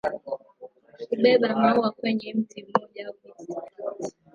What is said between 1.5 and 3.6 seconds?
maua kwenye mti mmoja au miti